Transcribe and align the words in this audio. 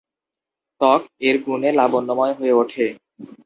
ত্বক 0.81 1.01
এর 1.21 1.35
গুণে 1.45 1.69
লাবণ্যময় 1.79 2.33
হয়ে 2.39 2.53
ওঠে। 2.53 2.85